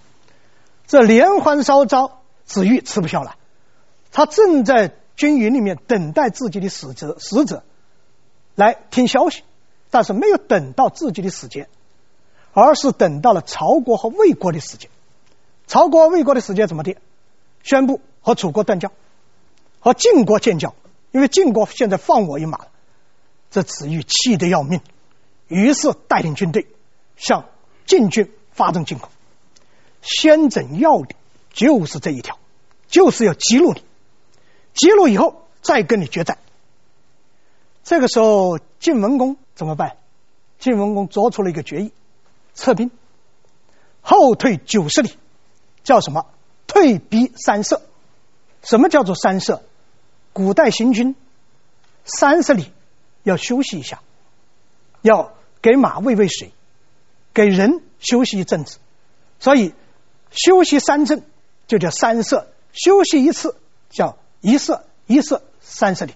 [0.87, 3.35] 这连环烧招，子玉吃不消了。
[4.11, 7.63] 他正在军营里面等待自己的使者，使者
[8.55, 9.43] 来听消息，
[9.89, 11.69] 但是没有等到自己的时间，
[12.53, 14.89] 而是等到了曹国和魏国的时间。
[15.65, 16.97] 曹国魏国的时间怎么的？
[17.63, 18.91] 宣布和楚国断交，
[19.79, 20.75] 和晋国建交，
[21.11, 22.67] 因为晋国现在放我一马了。
[23.49, 24.81] 这子玉气得要命，
[25.51, 26.65] 于是带领军队
[27.17, 27.45] 向
[27.85, 29.09] 晋军发动进攻。
[30.01, 31.13] 先整要的
[31.51, 32.39] 就是这一条，
[32.87, 33.83] 就是要激怒你，
[34.73, 36.37] 激怒以后再跟你决战。
[37.83, 39.97] 这个时候晋文公怎么办？
[40.57, 41.91] 晋文公做出了一个决议：
[42.55, 42.89] 撤兵，
[44.01, 45.17] 后退九十里，
[45.83, 46.25] 叫什么？
[46.65, 47.81] 退避三舍。
[48.63, 49.63] 什么叫做三舍？
[50.33, 51.15] 古代行军
[52.05, 52.71] 三十里
[53.23, 54.01] 要休息一下，
[55.01, 56.51] 要给马喂喂水，
[57.33, 58.77] 给人休息一阵子，
[59.39, 59.73] 所以。
[60.33, 61.25] 休息三阵
[61.67, 63.57] 就叫三舍，休息一次
[63.89, 66.13] 叫一舍，一舍三十里。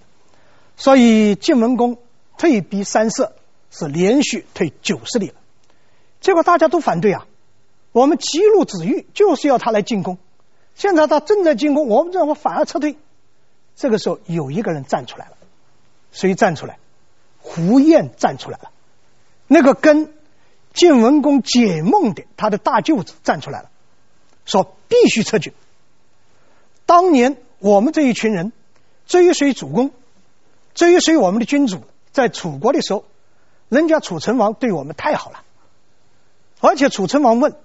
[0.78, 1.98] 所以晋文公
[2.38, 3.34] 退避三舍
[3.72, 5.34] 是连续退九十里。
[6.22, 7.28] 结果大家都反对啊！
[7.92, 10.18] 我们激怒子玉就是要他来进攻，
[10.76, 12.96] 现在他正在进攻，我们这我反而撤退。
[13.76, 15.36] 这个时候有一个人站出来了，
[16.14, 16.80] 谁站出来？
[17.42, 18.72] 胡彦站出来了，
[19.48, 20.14] 那个跟
[20.74, 23.70] 晋文公解梦的他的大舅子站出来了。
[24.46, 25.54] 说必须撤军。
[26.86, 28.52] 当年我们这一群人
[29.08, 29.90] 追随主公，
[30.76, 31.82] 追随我们的君主，
[32.12, 33.06] 在楚国的时候，
[33.70, 35.42] 人家楚成王对我们太好了，
[36.60, 37.56] 而且楚成王问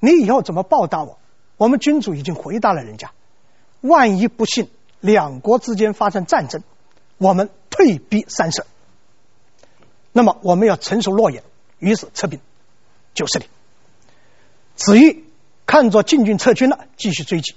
[0.00, 1.18] 你以后怎么报答我？
[1.56, 3.12] 我们君主已经回答了人家：
[3.80, 6.64] 万一不幸两国之间发生战争，
[7.16, 8.66] 我们退避三舍。
[10.18, 11.44] 那么我们要承守诺言，
[11.78, 12.40] 于是撤兵
[13.14, 13.46] 九十里。
[14.74, 15.24] 子玉。
[15.64, 17.54] 看着晋军撤军了，继续追击，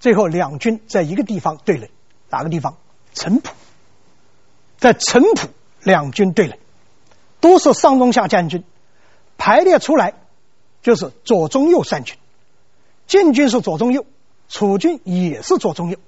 [0.00, 1.88] 最后两军在一个地方对垒，
[2.28, 2.76] 哪个地方？
[3.14, 3.52] 城濮，
[4.78, 5.48] 在城濮
[5.84, 6.58] 两军对垒，
[7.38, 8.64] 都是上中下将军，
[9.38, 10.14] 排列出来
[10.82, 12.16] 就是左中右三军，
[13.06, 14.04] 晋军是左中右，
[14.48, 15.98] 楚军也是左中右。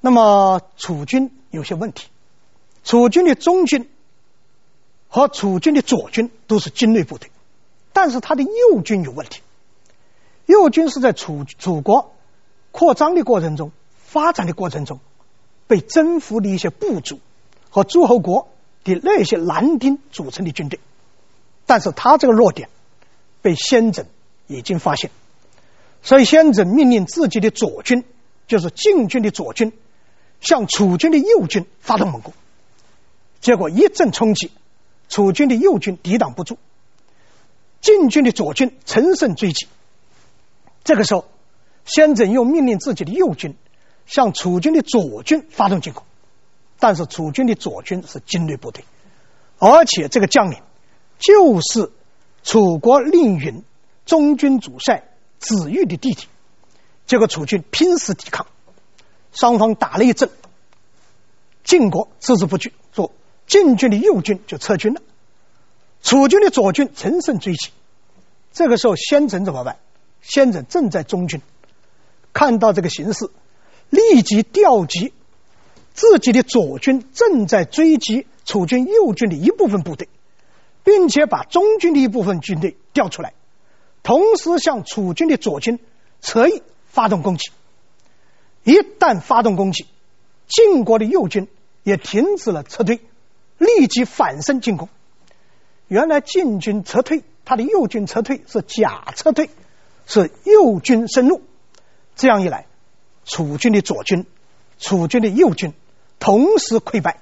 [0.00, 2.08] 那么楚军有些问题，
[2.82, 3.88] 楚军的中军
[5.16, 7.30] 和楚军的左军都是精锐部队，
[7.94, 9.40] 但是他的右军有问题。
[10.44, 12.12] 右军是在楚楚国
[12.70, 15.00] 扩张的过程中、发展的过程中，
[15.66, 17.18] 被征服的一些部族
[17.70, 18.48] 和诸侯国
[18.84, 20.80] 的那些男丁组成的军队，
[21.64, 22.68] 但是他这个弱点
[23.40, 24.04] 被先轸
[24.46, 25.10] 已经发现，
[26.02, 28.04] 所以先轸命令自己的左军，
[28.48, 29.72] 就是晋军的左军，
[30.42, 32.34] 向楚军的右军发动猛攻，
[33.40, 34.50] 结果一阵冲击，
[35.08, 36.58] 楚军的右军抵挡不住，
[37.80, 39.66] 晋军的左军乘胜追击。
[40.84, 41.26] 这个时候，
[41.84, 43.56] 先軫又命令自己的右军
[44.06, 46.04] 向楚军的左军发动进攻，
[46.78, 48.84] 但是楚军的左军是精锐部队，
[49.58, 50.60] 而且这个将领
[51.18, 51.90] 就是
[52.42, 53.64] 楚国令尹
[54.04, 55.04] 中军主帅
[55.38, 56.26] 子玉的弟弟，
[57.06, 58.46] 结果楚军拼死抵抗，
[59.32, 60.30] 双方打了一阵，
[61.64, 63.12] 晋国置之不惧，说
[63.46, 65.00] 晋军的右军就撤军了，
[66.02, 67.70] 楚军的左军乘胜追击。
[68.52, 69.78] 这个时候，先軫怎么办？
[70.22, 71.40] 先軫正在中军，
[72.32, 73.30] 看到这个形势，
[73.90, 75.12] 立即调集
[75.94, 80.08] 自己的左军正在追击楚军右军的一部分部队，
[80.82, 83.34] 并且把中军的一部分军队调出来，
[84.02, 85.78] 同时向楚军的左军
[86.20, 87.50] 侧翼发动攻击。
[88.64, 89.86] 一旦发动攻击，
[90.48, 91.46] 晋国的右军
[91.84, 93.00] 也停止了撤退，
[93.58, 94.88] 立即反身进攻。
[95.88, 97.22] 原来晋军撤退。
[97.48, 99.48] 他的右军撤退是假撤退，
[100.04, 101.42] 是右军深入。
[102.16, 102.66] 这样一来，
[103.24, 104.26] 楚军的左军、
[104.80, 105.72] 楚军的右军
[106.18, 107.20] 同时溃败。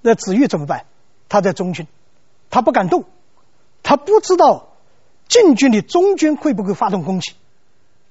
[0.00, 0.84] 那子玉怎么办？
[1.28, 1.88] 他在中军，
[2.50, 3.02] 他不敢动，
[3.82, 4.68] 他不知道
[5.26, 7.32] 晋军的中军会不会发动攻击。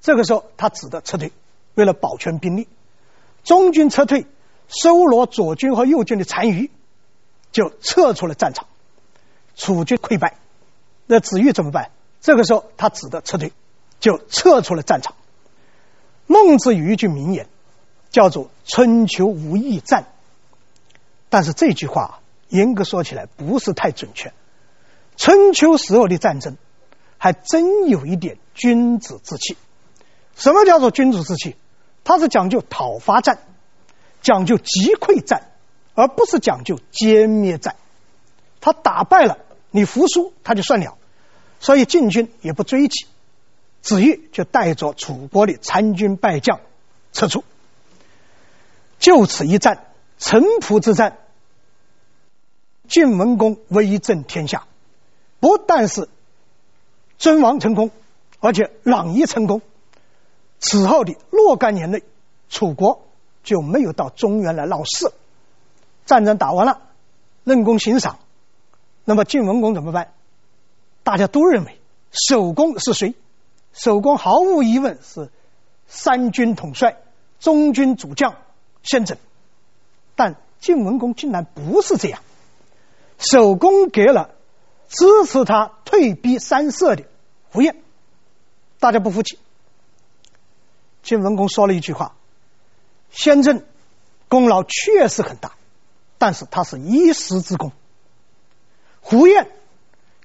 [0.02, 1.32] 这个时候，他只得撤退，
[1.76, 2.68] 为了保全兵力。
[3.46, 4.26] 中军撤退，
[4.68, 6.70] 收罗左军和右军的残余，
[7.52, 8.68] 就撤出了战场。
[9.56, 10.38] 楚军溃败。
[11.06, 11.92] 那子玉怎么办？
[12.20, 13.54] 这个时候他只得撤退，
[14.00, 15.16] 就撤出了战场。
[16.26, 17.48] 孟子有一句名言，
[18.10, 20.08] 叫做“春秋无义战”，
[21.30, 22.20] 但是这句话
[22.50, 24.34] 严格说起来不是太准确。
[25.16, 26.58] 春秋时候的战争
[27.18, 29.56] 还真有一点君子之气。
[30.36, 31.56] 什么叫做君子之气？
[32.04, 33.40] 它是讲究讨伐战，
[34.22, 35.52] 讲究击溃战，
[35.98, 37.76] 而不是讲究歼灭战。
[38.62, 39.40] 他打败了。
[39.70, 40.98] 你服输，他就算了，
[41.60, 43.06] 所以晋军也不追击，
[43.82, 46.62] 子玉就带着楚国的残军败将
[47.12, 47.44] 撤出。
[48.98, 49.86] 就此一战，
[50.18, 51.18] 城濮之战，
[52.88, 54.66] 晋文公威震天下，
[55.42, 56.08] 不但是
[57.18, 57.92] 尊王成功，
[58.40, 59.62] 而且攘夷成功。
[60.60, 62.04] 此后的若干年内，
[62.50, 63.06] 楚国
[63.44, 65.12] 就没有到中原来闹事。
[66.08, 66.82] 战争打完了，
[67.44, 68.18] 论功行赏。
[69.06, 70.14] 那么晋文公怎么办？
[71.04, 71.80] 大家都认为
[72.12, 73.14] 首功是谁？
[73.74, 75.30] 首功毫无疑问是
[75.88, 76.98] 三军统帅、
[77.40, 78.36] 中军主将
[78.82, 79.18] 先軫。
[80.16, 82.22] 但晋文公竟然不是这样，
[83.20, 84.32] 首功给了
[84.90, 87.04] 支持他退避三舍的
[87.52, 87.76] 胡彦。
[88.80, 89.38] 大家不服气，
[91.04, 92.16] 晋文公说了一句话
[93.12, 93.64] ：“先軫
[94.28, 95.54] 功劳确实很大，
[96.18, 97.72] 但是他是一时之功。”
[99.02, 99.50] 胡彦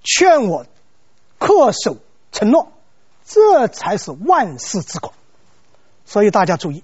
[0.02, 0.66] 劝我
[1.38, 1.98] 恪守
[2.32, 2.72] 承诺，
[3.24, 5.12] 这才是万世之功。
[6.04, 6.82] 所以大家注意，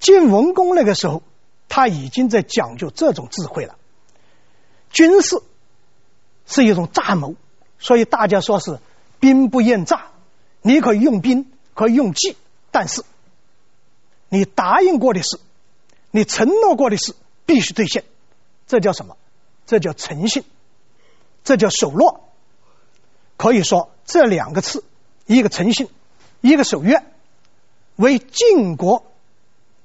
[0.00, 1.22] 晋文公那个时候
[1.68, 3.76] 他已经在讲究这种智慧了。
[4.90, 5.42] 军事
[6.46, 7.36] 是一种诈谋，
[7.78, 8.80] 所以大家说是
[9.20, 10.08] 兵不厌诈。
[10.62, 12.36] 你可以用兵，可以用计，
[12.70, 13.04] 但是
[14.28, 15.38] 你答应过的事，
[16.10, 17.14] 你承诺过的事
[17.46, 18.04] 必须兑现。
[18.66, 19.16] 这叫什么？
[19.66, 20.44] 这叫诚信。
[21.44, 22.28] 这叫守诺，
[23.36, 24.82] 可以说这两个字，
[25.26, 25.90] 一个诚信，
[26.40, 27.04] 一个守约，
[27.96, 29.04] 为晋国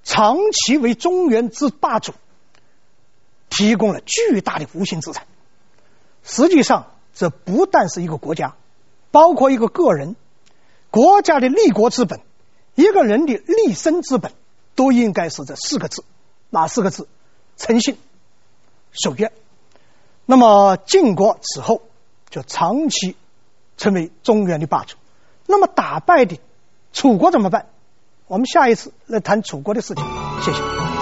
[0.05, 2.13] 长期为中原之霸主
[3.49, 5.27] 提供了巨大的无形资产。
[6.23, 8.55] 实际上，这不但是一个国家，
[9.11, 10.15] 包括一个个人，
[10.91, 12.21] 国家的立国之本，
[12.75, 14.31] 一个人的立身之本，
[14.75, 16.05] 都应该是这四个字。
[16.49, 17.09] 哪四个字？
[17.57, 17.97] 诚信、
[18.91, 19.31] 守约。
[20.25, 21.81] 那么晋国此后
[22.29, 23.15] 就长期
[23.77, 24.95] 成为中原的霸主。
[25.45, 26.39] 那么打败的
[26.93, 27.67] 楚国怎么办？
[28.27, 30.03] 我们下一次来谈楚国的事情。
[30.43, 30.98] 谢谢。